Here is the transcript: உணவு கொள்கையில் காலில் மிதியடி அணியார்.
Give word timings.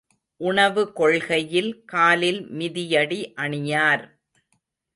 உணவு 0.41 0.83
கொள்கையில் 0.93 1.69
காலில் 1.85 2.41
மிதியடி 2.51 3.21
அணியார். 3.35 4.05